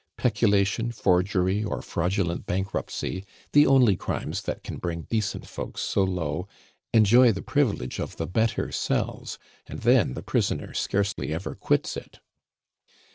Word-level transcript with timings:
Peculation, 0.17 0.91
forgery, 0.91 1.63
or 1.63 1.83
fraudulent 1.83 2.47
bankruptcy, 2.47 3.23
the 3.51 3.67
only 3.67 3.95
crimes 3.95 4.41
that 4.41 4.63
can 4.63 4.77
bring 4.77 5.03
decent 5.03 5.45
folks 5.45 5.83
so 5.83 6.01
low, 6.03 6.47
enjoy 6.91 7.31
the 7.31 7.43
privilege 7.43 7.99
of 7.99 8.17
the 8.17 8.25
better 8.25 8.71
cells, 8.71 9.37
and 9.67 9.81
then 9.81 10.15
the 10.15 10.23
prisoner 10.23 10.73
scarcely 10.73 11.31
ever 11.31 11.53
quits 11.53 11.95
it. 11.95 12.19